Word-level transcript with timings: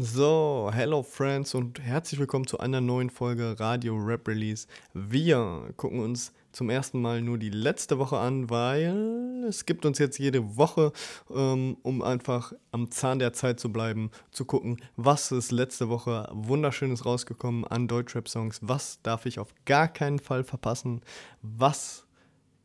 So, 0.00 0.70
hello 0.72 1.02
Friends 1.02 1.56
und 1.56 1.80
herzlich 1.80 2.20
willkommen 2.20 2.46
zu 2.46 2.58
einer 2.58 2.80
neuen 2.80 3.10
Folge 3.10 3.58
Radio 3.58 3.96
Rap 3.96 4.28
Release. 4.28 4.68
Wir 4.94 5.72
gucken 5.76 5.98
uns 5.98 6.32
zum 6.52 6.70
ersten 6.70 7.00
Mal 7.00 7.20
nur 7.20 7.36
die 7.36 7.50
letzte 7.50 7.98
Woche 7.98 8.16
an, 8.16 8.48
weil 8.48 9.44
es 9.48 9.66
gibt 9.66 9.84
uns 9.84 9.98
jetzt 9.98 10.18
jede 10.18 10.56
Woche, 10.56 10.92
ähm, 11.34 11.78
um 11.82 12.00
einfach 12.02 12.52
am 12.70 12.92
Zahn 12.92 13.18
der 13.18 13.32
Zeit 13.32 13.58
zu 13.58 13.72
bleiben, 13.72 14.12
zu 14.30 14.44
gucken, 14.44 14.80
was 14.94 15.32
ist 15.32 15.50
letzte 15.50 15.88
Woche 15.88 16.28
wunderschönes 16.32 17.04
rausgekommen 17.04 17.64
an 17.64 17.88
Deutschrap-Songs, 17.88 18.60
was 18.62 19.02
darf 19.02 19.26
ich 19.26 19.40
auf 19.40 19.52
gar 19.64 19.88
keinen 19.88 20.20
Fall 20.20 20.44
verpassen, 20.44 21.00
was 21.42 22.06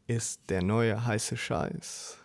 ist 0.06 0.52
der 0.52 0.62
neue 0.62 1.04
heiße 1.04 1.36
Scheiß. 1.36 2.23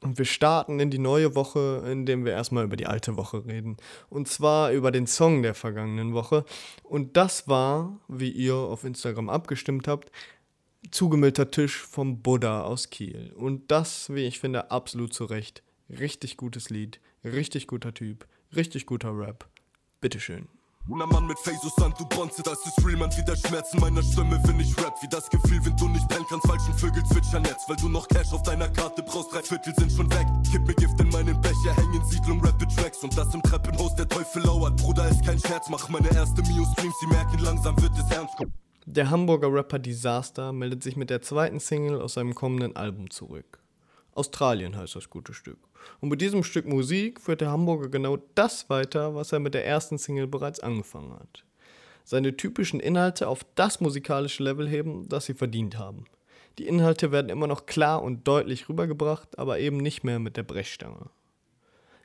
Und 0.00 0.18
wir 0.18 0.24
starten 0.24 0.80
in 0.80 0.90
die 0.90 0.98
neue 0.98 1.34
Woche, 1.34 1.84
indem 1.90 2.24
wir 2.24 2.32
erstmal 2.32 2.64
über 2.64 2.76
die 2.76 2.86
alte 2.86 3.16
Woche 3.16 3.44
reden. 3.44 3.76
Und 4.08 4.28
zwar 4.28 4.72
über 4.72 4.90
den 4.90 5.06
Song 5.06 5.42
der 5.42 5.54
vergangenen 5.54 6.14
Woche. 6.14 6.44
Und 6.82 7.16
das 7.16 7.48
war, 7.48 8.00
wie 8.08 8.30
ihr 8.30 8.54
auf 8.54 8.84
Instagram 8.84 9.28
abgestimmt 9.28 9.88
habt, 9.88 10.10
Zugemüllter 10.90 11.50
Tisch 11.50 11.76
vom 11.76 12.22
Buddha 12.22 12.62
aus 12.62 12.90
Kiel. 12.90 13.32
Und 13.36 13.70
das, 13.70 14.12
wie 14.12 14.26
ich 14.26 14.40
finde, 14.40 14.70
absolut 14.70 15.12
zu 15.12 15.24
Recht. 15.24 15.62
Richtig 15.90 16.36
gutes 16.36 16.70
Lied, 16.70 17.00
richtig 17.24 17.66
guter 17.66 17.92
Typ, 17.92 18.26
richtig 18.54 18.86
guter 18.86 19.16
Rap. 19.16 19.46
Bitteschön. 20.00 20.48
Un 20.88 20.98
Mann 20.98 21.26
mit 21.26 21.38
Face 21.38 21.60
Sand, 21.76 21.94
du 22.00 22.04
bonze, 22.06 22.42
das 22.42 22.58
ist 22.66 22.84
real, 22.84 22.96
man, 22.96 23.10
wie 23.16 23.22
der 23.22 23.36
Schmerz 23.36 23.72
in 23.72 23.80
meiner 23.80 24.02
Stimme, 24.02 24.40
wenn 24.44 24.58
ich 24.58 24.76
rap, 24.78 24.96
wie 25.00 25.08
das 25.08 25.30
Gefühl, 25.30 25.64
wenn 25.64 25.76
du 25.76 25.86
nicht 25.88 26.08
pennen 26.08 26.24
kannst, 26.28 26.46
falschen 26.48 26.74
Vögel 26.74 27.04
zwitschern 27.04 27.44
jetzt, 27.44 27.68
weil 27.68 27.76
du 27.76 27.88
noch 27.88 28.08
Cash 28.08 28.32
auf 28.32 28.42
deiner 28.42 28.68
Karte 28.68 29.02
brauchst, 29.04 29.32
drei 29.32 29.40
Viertel 29.40 29.72
sind 29.76 29.92
schon 29.92 30.10
weg, 30.10 30.26
gib 30.50 30.66
mir 30.66 30.74
Gift 30.74 30.98
in 31.00 31.08
meinen 31.10 31.40
Becher, 31.40 31.76
hängen 31.76 32.04
Siedlung, 32.06 32.44
rappe 32.44 32.66
Tracks 32.66 33.04
und 33.04 33.16
das 33.16 33.32
im 33.32 33.42
Treppenhaus, 33.42 33.94
der 33.94 34.08
Teufel 34.08 34.42
lauert, 34.42 34.76
Bruder, 34.78 35.08
ist 35.08 35.24
kein 35.24 35.38
Scherz, 35.38 35.68
mach 35.70 35.88
meine 35.90 36.10
erste 36.12 36.42
Mio-Streams, 36.42 36.94
sie 36.98 37.06
merken, 37.06 37.38
langsam 37.38 37.80
wird 37.80 37.92
es 37.96 38.10
ernst. 38.10 38.34
Der 38.86 39.10
Hamburger 39.10 39.52
Rapper 39.52 39.78
Disaster 39.78 40.52
meldet 40.52 40.82
sich 40.82 40.96
mit 40.96 41.10
der 41.10 41.22
zweiten 41.22 41.60
Single 41.60 42.02
aus 42.02 42.14
seinem 42.14 42.34
kommenden 42.34 42.74
Album 42.74 43.10
zurück. 43.10 43.59
Australien 44.20 44.76
heißt 44.76 44.96
das 44.96 45.08
gute 45.08 45.32
Stück. 45.32 45.58
Und 46.00 46.10
mit 46.10 46.20
diesem 46.20 46.44
Stück 46.44 46.66
Musik 46.66 47.20
führt 47.20 47.40
der 47.40 47.50
Hamburger 47.50 47.88
genau 47.88 48.18
das 48.34 48.68
weiter, 48.68 49.14
was 49.14 49.32
er 49.32 49.40
mit 49.40 49.54
der 49.54 49.66
ersten 49.66 49.96
Single 49.96 50.26
bereits 50.26 50.60
angefangen 50.60 51.14
hat. 51.14 51.44
Seine 52.04 52.36
typischen 52.36 52.80
Inhalte 52.80 53.28
auf 53.28 53.46
das 53.54 53.80
musikalische 53.80 54.42
Level 54.42 54.68
heben, 54.68 55.08
das 55.08 55.24
sie 55.24 55.34
verdient 55.34 55.78
haben. 55.78 56.04
Die 56.58 56.66
Inhalte 56.66 57.12
werden 57.12 57.30
immer 57.30 57.46
noch 57.46 57.64
klar 57.64 58.02
und 58.02 58.28
deutlich 58.28 58.68
rübergebracht, 58.68 59.38
aber 59.38 59.58
eben 59.58 59.78
nicht 59.78 60.04
mehr 60.04 60.18
mit 60.18 60.36
der 60.36 60.42
Brechstange. 60.42 61.08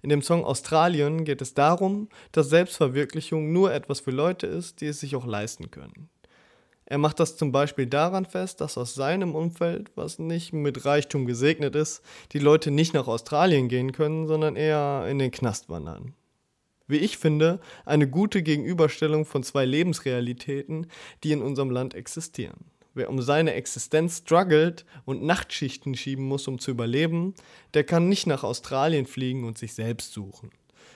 In 0.02 0.10
dem 0.10 0.22
Song 0.22 0.46
Australien 0.46 1.26
geht 1.26 1.42
es 1.42 1.54
darum, 1.54 2.08
dass 2.32 2.50
Selbstverwirklichung 2.50 3.52
nur 3.52 3.74
etwas 3.74 4.00
für 4.00 4.12
Leute 4.12 4.48
ist, 4.48 4.80
die 4.80 4.88
es 4.88 5.00
sich 5.00 5.16
auch 5.16 5.26
leisten 5.26 5.72
können. 5.72 6.10
Er 6.88 7.00
macht 7.00 7.20
das 7.20 7.36
zum 7.36 7.52
Beispiel 7.52 7.88
daran 7.88 8.26
fest, 8.26 8.62
dass 8.62 8.78
aus 8.78 8.94
seinem 8.94 9.34
Umfeld, 9.34 9.92
was 9.96 10.20
nicht 10.20 10.54
mit 10.54 10.86
Reichtum 10.86 11.26
gesegnet 11.26 11.76
ist, 11.76 12.04
die 12.32 12.40
Leute 12.40 12.70
nicht 12.70 12.94
nach 12.94 13.08
Australien 13.08 13.70
gehen 13.70 13.92
können, 13.92 14.28
sondern 14.28 14.56
eher 14.56 15.08
in 15.10 15.18
den 15.18 15.32
Knast 15.32 15.68
wandern. 15.68 16.14
Wie 16.88 16.98
ich 16.98 17.18
finde, 17.18 17.60
eine 17.86 18.08
gute 18.08 18.44
Gegenüberstellung 18.44 19.26
von 19.26 19.42
zwei 19.42 19.66
Lebensrealitäten, 19.66 20.88
die 21.24 21.32
in 21.32 21.42
unserem 21.42 21.72
Land 21.72 21.96
existieren. 21.96 22.66
Wer 22.94 23.10
um 23.10 23.22
seine 23.22 23.56
Existenz 23.56 24.20
struggelt 24.20 24.86
und 25.04 25.24
Nachtschichten 25.24 25.96
schieben 25.96 26.26
muss, 26.26 26.48
um 26.48 26.60
zu 26.60 26.72
überleben, 26.72 27.34
der 27.74 27.84
kann 27.84 28.08
nicht 28.08 28.28
nach 28.28 28.44
Australien 28.44 29.08
fliegen 29.08 29.44
und 29.44 29.58
sich 29.58 29.74
selbst 29.74 30.14
suchen. 30.14 30.52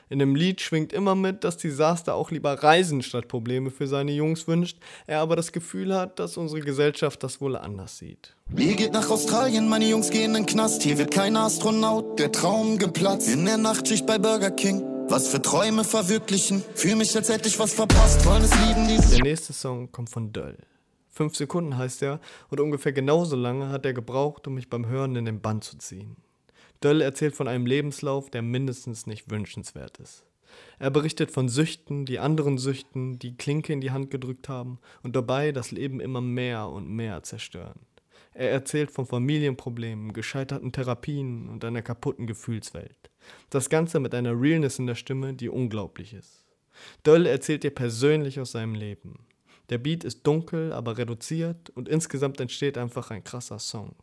In 0.09 0.19
dem 0.19 0.35
Lied 0.35 0.61
schwingt 0.61 0.93
immer 0.93 1.15
mit, 1.15 1.43
dass 1.43 1.57
Disaster 1.57 2.15
auch 2.15 2.31
lieber 2.31 2.53
Reisen 2.63 3.01
statt 3.01 3.27
Probleme 3.27 3.69
für 3.69 3.87
seine 3.87 4.11
Jungs 4.11 4.47
wünscht, 4.47 4.77
er 5.07 5.19
aber 5.19 5.35
das 5.35 5.51
Gefühl 5.51 5.95
hat, 5.95 6.19
dass 6.19 6.37
unsere 6.37 6.61
Gesellschaft 6.61 7.23
das 7.23 7.41
wohl 7.41 7.55
anders 7.55 7.97
sieht. 7.97 8.35
Ihr 8.57 8.75
geht 8.75 8.93
nach 8.93 9.09
Australien, 9.09 9.69
meine 9.69 9.87
Jungs 9.87 10.09
gehen 10.09 10.31
in 10.31 10.33
den 10.33 10.45
Knast. 10.45 10.81
Hier 10.81 10.97
wird 10.97 11.11
kein 11.11 11.37
Astronaut, 11.37 12.17
der 12.19 12.31
Traum 12.31 12.77
geplatzt. 12.77 13.29
In 13.29 13.45
der 13.45 13.57
Nachtschicht 13.57 14.05
bei 14.05 14.17
Burger 14.17 14.51
King. 14.51 14.83
Was 15.07 15.29
für 15.29 15.41
Träume 15.41 15.83
verwirklichen. 15.83 16.63
Fühl 16.75 16.95
mich, 16.95 17.15
als 17.15 17.29
hätte 17.29 17.47
ich 17.47 17.57
was 17.57 17.73
verpasst. 17.73 18.25
Wollen 18.25 18.43
es 18.43 18.67
lieben, 18.67 18.87
dieses. 18.87 19.11
Der 19.11 19.23
nächste 19.23 19.53
Song 19.53 19.91
kommt 19.91 20.09
von 20.09 20.31
Döll. 20.31 20.57
Fünf 21.09 21.35
Sekunden 21.35 21.77
heißt 21.77 22.03
er 22.03 22.19
und 22.49 22.59
ungefähr 22.59 22.93
genauso 22.93 23.35
lange 23.35 23.69
hat 23.69 23.85
er 23.85 23.93
gebraucht, 23.93 24.47
um 24.47 24.53
mich 24.53 24.69
beim 24.69 24.87
Hören 24.87 25.15
in 25.15 25.25
den 25.25 25.41
Bann 25.41 25.61
zu 25.61 25.77
ziehen. 25.77 26.15
Döll 26.83 27.01
erzählt 27.01 27.35
von 27.35 27.47
einem 27.47 27.65
Lebenslauf, 27.65 28.29
der 28.29 28.41
mindestens 28.41 29.05
nicht 29.05 29.29
wünschenswert 29.29 29.97
ist. 29.97 30.25
Er 30.79 30.89
berichtet 30.89 31.31
von 31.31 31.49
Süchten, 31.49 32.05
die 32.05 32.19
anderen 32.19 32.57
Süchten, 32.57 33.19
die 33.19 33.35
Klinke 33.35 33.73
in 33.73 33.81
die 33.81 33.91
Hand 33.91 34.11
gedrückt 34.11 34.49
haben 34.49 34.79
und 35.03 35.15
dabei 35.15 35.51
das 35.51 35.71
Leben 35.71 35.99
immer 35.99 36.21
mehr 36.21 36.69
und 36.69 36.89
mehr 36.89 37.21
zerstören. 37.23 37.81
Er 38.33 38.51
erzählt 38.51 38.91
von 38.91 39.05
Familienproblemen, 39.05 40.13
gescheiterten 40.13 40.71
Therapien 40.71 41.49
und 41.49 41.65
einer 41.65 41.81
kaputten 41.81 42.25
Gefühlswelt. 42.25 43.09
Das 43.49 43.69
Ganze 43.69 43.99
mit 43.99 44.15
einer 44.15 44.39
Realness 44.39 44.79
in 44.79 44.87
der 44.87 44.95
Stimme, 44.95 45.33
die 45.33 45.49
unglaublich 45.49 46.13
ist. 46.13 46.45
Döll 47.05 47.25
erzählt 47.25 47.63
dir 47.63 47.71
persönlich 47.71 48.39
aus 48.39 48.53
seinem 48.53 48.75
Leben. 48.75 49.25
Der 49.69 49.77
Beat 49.77 50.03
ist 50.03 50.25
dunkel, 50.25 50.71
aber 50.71 50.97
reduziert 50.97 51.69
und 51.71 51.89
insgesamt 51.89 52.39
entsteht 52.39 52.77
einfach 52.77 53.11
ein 53.11 53.23
krasser 53.23 53.59
Song. 53.59 53.95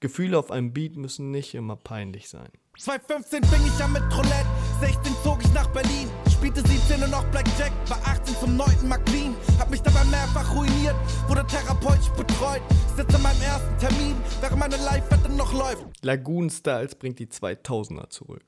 Gefühle 0.00 0.38
auf 0.38 0.50
einem 0.50 0.72
Beat 0.72 0.96
müssen 0.96 1.30
nicht 1.30 1.54
immer 1.54 1.76
peinlich 1.76 2.28
sein. 2.28 2.48
2015 2.76 3.44
fing 3.44 3.66
ich 3.66 3.84
an 3.84 3.92
mit 3.92 4.02
Roulette, 4.10 4.46
16 4.80 5.12
zog 5.22 5.38
ich 5.42 5.52
nach 5.52 5.68
Berlin, 5.68 6.08
spielte 6.28 6.60
17 6.66 7.02
und 7.04 7.10
noch 7.10 7.24
Blackjack, 7.30 7.72
war 7.88 7.98
18 8.04 8.34
zum 8.36 8.56
9. 8.56 8.88
McLean, 8.88 9.36
hab 9.58 9.70
mich 9.70 9.80
dabei 9.80 10.04
mehrfach 10.04 10.54
ruiniert, 10.54 10.96
wurde 11.28 11.46
therapeutisch 11.46 12.10
betreut, 12.10 12.62
sitze 12.96 13.14
an 13.16 13.22
meinem 13.22 13.40
ersten 13.42 13.78
Termin, 13.78 14.16
während 14.40 14.58
meine 14.58 14.76
Live-Wette 14.76 15.32
noch 15.32 15.52
läuft. 15.52 15.86
Lagoon 16.02 16.50
Styles 16.50 16.96
bringt 16.96 17.20
die 17.20 17.26
2000er 17.26 18.10
zurück. 18.10 18.44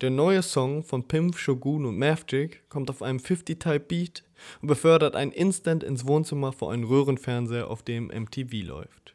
Der 0.00 0.10
neue 0.10 0.42
Song 0.42 0.84
von 0.84 1.06
Pimp, 1.06 1.36
Shogun 1.36 1.84
und 1.84 1.98
Mavjik 1.98 2.68
kommt 2.68 2.90
auf 2.90 3.02
einem 3.02 3.18
50-Type-Beat 3.18 4.22
und 4.62 4.68
befördert 4.68 5.16
einen 5.16 5.32
Instant 5.32 5.82
ins 5.82 6.06
Wohnzimmer 6.06 6.52
vor 6.52 6.72
einem 6.72 6.84
Röhrenfernseher, 6.84 7.68
auf 7.68 7.82
dem 7.82 8.06
MTV 8.06 8.64
läuft. 8.64 9.14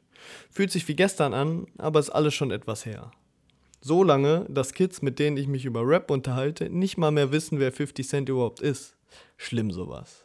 Fühlt 0.49 0.71
sich 0.71 0.87
wie 0.87 0.95
gestern 0.95 1.33
an, 1.33 1.67
aber 1.77 1.99
ist 1.99 2.09
alles 2.09 2.33
schon 2.33 2.51
etwas 2.51 2.85
her. 2.85 3.11
So 3.81 4.03
lange, 4.03 4.45
dass 4.49 4.73
Kids, 4.73 5.01
mit 5.01 5.19
denen 5.19 5.37
ich 5.37 5.47
mich 5.47 5.65
über 5.65 5.85
Rap 5.85 6.09
unterhalte, 6.09 6.69
nicht 6.69 6.97
mal 6.97 7.11
mehr 7.11 7.31
wissen, 7.31 7.59
wer 7.59 7.71
50 7.71 8.07
Cent 8.07 8.29
überhaupt 8.29 8.61
ist. 8.61 8.95
Schlimm 9.37 9.71
sowas. 9.71 10.23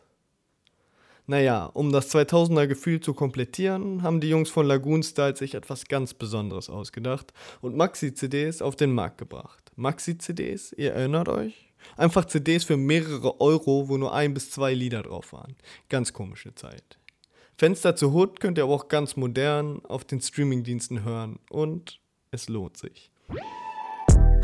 Naja, 1.26 1.66
um 1.66 1.92
das 1.92 2.14
2000er 2.14 2.66
Gefühl 2.66 3.00
zu 3.00 3.12
komplettieren, 3.12 4.03
haben 4.03 4.20
die 4.20 4.31
Jungs 4.31 4.48
von 4.48 4.66
Lagoon 4.66 5.03
Style 5.03 5.36
sich 5.36 5.54
etwas 5.54 5.84
ganz 5.86 6.15
Besonderes 6.15 6.70
ausgedacht 6.70 7.34
und 7.60 7.76
Maxi-CDs 7.76 8.62
auf 8.62 8.76
den 8.76 8.94
Markt 8.94 9.19
gebracht. 9.19 9.70
Maxi-CDs, 9.76 10.72
ihr 10.72 10.94
erinnert 10.94 11.28
euch? 11.28 11.69
Einfach 11.97 12.25
CDs 12.25 12.65
für 12.65 12.76
mehrere 12.76 13.41
Euro, 13.41 13.88
wo 13.88 13.97
nur 13.97 14.15
ein 14.15 14.34
bis 14.34 14.50
zwei 14.50 14.75
Lieder 14.75 15.03
drauf 15.03 15.32
waren. 15.32 15.56
Ganz 15.88 16.12
komische 16.12 16.54
Zeit. 16.54 16.98
Fenster 17.58 17.96
zur 17.96 18.12
Hood 18.12 18.38
könnt 18.38 18.56
ihr 18.56 18.62
aber 18.62 18.74
auch 18.74 18.86
ganz 18.86 19.16
modern 19.16 19.84
auf 19.86 20.04
den 20.04 20.20
Streamingdiensten 20.20 21.02
hören 21.02 21.41
und 21.50 21.98
es 22.30 22.48
lohnt 22.48 22.76
sich. 22.76 23.10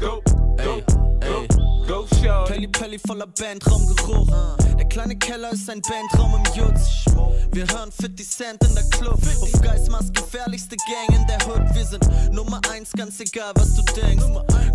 Go, 0.00 0.20
go, 0.56 0.82
go, 1.20 1.46
go, 1.86 2.06
show. 2.16 2.44
Pelli 2.44 2.66
Pelli 2.66 2.98
voller 2.98 3.28
Bandraumgeruch. 3.28 4.56
Der 4.76 4.86
kleine 4.86 5.16
Keller 5.16 5.52
ist 5.52 5.70
ein 5.70 5.80
Bandraum 5.80 6.34
im 6.34 6.54
Jutz. 6.56 7.04
Wir 7.52 7.68
hören 7.68 7.92
50 7.92 8.28
Cent 8.28 8.64
in 8.64 8.74
der 8.74 8.84
Club. 8.90 9.20
Auf 9.40 9.62
Geistmaß 9.62 10.12
gefährlichste 10.12 10.74
Gang 10.74 11.20
in 11.20 11.24
der 11.28 11.38
Hood. 11.46 11.72
Wir 11.72 11.84
sind 11.84 12.04
Nummer 12.32 12.60
1, 12.72 12.90
ganz 12.94 13.20
egal 13.20 13.52
was 13.54 13.76
du 13.76 13.82
denkst. 13.92 14.24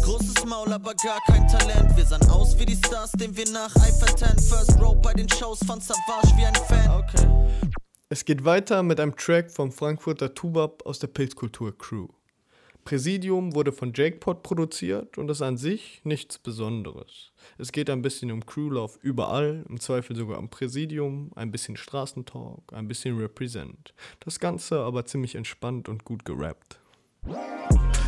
Großes 0.02 0.46
Maul, 0.46 0.72
aber 0.72 0.94
gar 0.94 1.20
kein 1.28 1.46
Talent. 1.50 1.98
Wir 1.98 2.06
sahen 2.06 2.26
aus 2.30 2.58
wie 2.58 2.66
die 2.66 2.78
Stars, 2.78 3.12
denen 3.12 3.36
wir 3.36 3.52
nach 3.52 3.76
Eiferten. 3.76 4.42
First 4.42 4.80
Row 4.80 4.96
bei 5.02 5.12
den 5.12 5.28
Shows 5.28 5.60
von 5.68 5.82
Savage 5.82 6.38
wie 6.38 6.46
ein 6.46 6.56
Fan. 6.56 7.04
Okay. 7.04 7.40
Es 8.12 8.26
geht 8.26 8.44
weiter 8.44 8.82
mit 8.82 9.00
einem 9.00 9.16
Track 9.16 9.52
vom 9.52 9.72
Frankfurter 9.72 10.34
Tubab 10.34 10.84
aus 10.88 10.98
der 10.98 11.06
Pilzkultur 11.06 11.78
Crew. 11.78 12.08
Präsidium 12.84 13.54
wurde 13.54 13.72
von 13.72 13.94
Jakepot 13.94 14.42
produziert 14.42 15.20
und 15.20 15.30
ist 15.30 15.44
an 15.44 15.58
sich 15.58 16.02
nichts 16.06 16.40
Besonderes. 16.40 17.32
Es 17.60 17.72
geht 17.72 17.88
ein 17.88 18.02
bisschen 18.02 18.32
um 18.32 18.44
Crewlauf 18.44 18.98
überall, 19.04 19.64
im 19.70 19.80
Zweifel 19.80 20.16
sogar 20.16 20.40
am 20.40 20.50
Präsidium, 20.50 21.30
ein 21.36 21.52
bisschen 21.52 21.78
Straßentalk, 21.78 22.74
ein 22.74 22.88
bisschen 22.88 23.16
Represent. 23.16 23.94
Das 24.22 24.40
Ganze 24.40 24.80
aber 24.80 25.06
ziemlich 25.06 25.36
entspannt 25.36 25.88
und 25.88 26.04
gut 26.04 26.26
gerappt. 26.26 26.80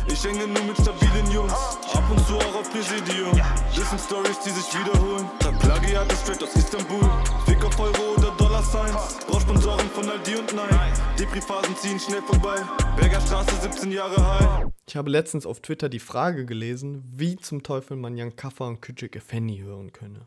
Ich 0.08 0.24
hänge 0.24 0.48
nur 0.48 0.64
mit 0.64 0.78
stabilen 0.78 1.30
Jungs, 1.30 1.52
ab 1.52 2.10
und 2.10 2.18
zu 2.26 2.34
auch 2.34 2.56
auf 2.56 2.70
Präsidium. 2.72 3.40
Das 3.76 4.04
Stories, 4.04 4.40
die 4.40 4.50
sich 4.50 4.66
wiederholen. 4.74 5.30
Der 5.44 5.52
Plagiat 5.52 6.12
ist 6.12 6.22
straight 6.22 6.42
aus 6.42 6.56
Istanbul. 6.56 7.08
Fick 7.46 7.64
auf 7.64 7.78
Euro 7.78 8.14
oder 8.16 8.31
Dollar 8.52 8.64
Signs. 8.64 9.24
Brauch 9.26 9.40
Sponsoren 9.40 9.88
von 9.88 10.06
Aldi 10.10 10.36
und 10.36 10.54
Nein. 10.54 10.92
Depri-Phasen 11.18 11.74
ziehen 11.74 11.98
schnell 11.98 12.20
vorbei. 12.20 12.60
Berger 12.98 13.22
Straße, 13.22 13.56
17 13.62 13.90
Jahre 13.90 14.14
high. 14.14 14.66
Ich 14.86 14.94
habe 14.94 15.08
letztens 15.08 15.46
auf 15.46 15.60
Twitter 15.60 15.88
die 15.88 15.98
Frage 15.98 16.44
gelesen, 16.44 17.02
wie 17.06 17.36
zum 17.36 17.62
Teufel 17.62 17.96
man 17.96 18.18
Jan 18.18 18.36
Kaffer 18.36 18.66
und 18.66 18.84
Küçük 18.84 19.16
Efendi 19.16 19.60
hören 19.60 19.90
könne. 19.92 20.26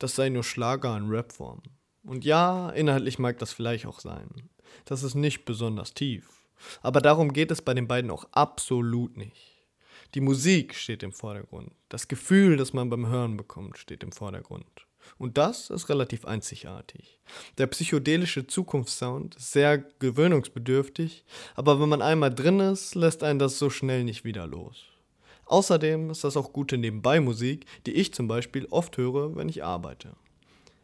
das 0.00 0.16
sei 0.16 0.30
nur 0.30 0.42
Schlager 0.42 0.96
in 0.96 1.06
Rapform. 1.08 1.62
Und 2.02 2.24
ja, 2.24 2.70
inhaltlich 2.70 3.20
mag 3.20 3.38
das 3.38 3.52
vielleicht 3.52 3.86
auch 3.86 4.00
sein. 4.00 4.50
Das 4.84 5.04
ist 5.04 5.14
nicht 5.14 5.44
besonders 5.44 5.94
tief. 5.94 6.48
Aber 6.82 7.00
darum 7.00 7.32
geht 7.32 7.52
es 7.52 7.62
bei 7.62 7.72
den 7.72 7.86
beiden 7.86 8.10
auch 8.10 8.24
absolut 8.32 9.16
nicht. 9.16 9.64
Die 10.14 10.20
Musik 10.20 10.74
steht 10.74 11.04
im 11.04 11.12
Vordergrund. 11.12 11.70
Das 11.88 12.08
Gefühl, 12.08 12.56
das 12.56 12.72
man 12.72 12.90
beim 12.90 13.06
Hören 13.06 13.36
bekommt, 13.36 13.78
steht 13.78 14.02
im 14.02 14.10
Vordergrund. 14.10 14.86
Und 15.18 15.38
das 15.38 15.70
ist 15.70 15.88
relativ 15.88 16.24
einzigartig. 16.24 17.18
Der 17.58 17.66
psychedelische 17.66 18.46
Zukunftssound 18.46 19.36
ist 19.36 19.52
sehr 19.52 19.78
gewöhnungsbedürftig, 19.98 21.24
aber 21.54 21.80
wenn 21.80 21.88
man 21.88 22.02
einmal 22.02 22.34
drin 22.34 22.60
ist, 22.60 22.94
lässt 22.94 23.22
einen 23.22 23.38
das 23.38 23.58
so 23.58 23.70
schnell 23.70 24.04
nicht 24.04 24.24
wieder 24.24 24.46
los. 24.46 24.84
Außerdem 25.46 26.10
ist 26.10 26.24
das 26.24 26.36
auch 26.36 26.52
gute 26.52 26.78
Nebenbei-Musik, 26.78 27.66
die 27.86 27.92
ich 27.92 28.14
zum 28.14 28.28
Beispiel 28.28 28.66
oft 28.70 28.96
höre, 28.96 29.36
wenn 29.36 29.48
ich 29.48 29.62
arbeite. 29.62 30.16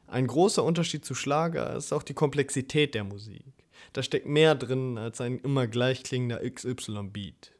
Ein 0.06 0.26
großer 0.26 0.64
Unterschied 0.64 1.04
zu 1.04 1.14
Schlager 1.14 1.76
ist 1.76 1.92
auch 1.92 2.02
die 2.02 2.14
Komplexität 2.14 2.94
der 2.94 3.04
Musik. 3.04 3.44
Da 3.92 4.02
steckt 4.02 4.26
mehr 4.26 4.54
drin 4.54 4.98
als 4.98 5.20
ein 5.20 5.38
immer 5.38 5.66
gleich 5.66 6.02
klingender 6.02 6.40
XY-Beat. 6.48 7.52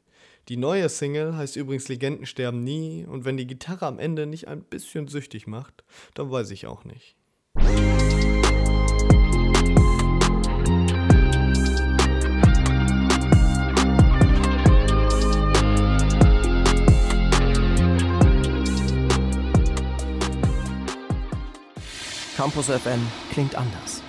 Die 0.49 0.57
neue 0.57 0.89
Single 0.89 1.35
heißt 1.35 1.55
übrigens 1.55 1.87
Legenden 1.87 2.25
sterben 2.25 2.63
nie 2.63 3.05
und 3.05 3.25
wenn 3.25 3.37
die 3.37 3.47
Gitarre 3.47 3.85
am 3.85 3.99
Ende 3.99 4.25
nicht 4.25 4.47
ein 4.47 4.63
bisschen 4.63 5.07
süchtig 5.07 5.47
macht, 5.47 5.83
dann 6.15 6.31
weiß 6.31 6.49
ich 6.51 6.65
auch 6.65 6.83
nicht. 6.83 7.15
Campus 22.35 22.65
FM 22.65 23.05
klingt 23.31 23.53
anders. 23.53 24.00